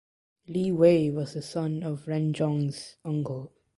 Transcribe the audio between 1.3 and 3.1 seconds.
the son of Renzong’s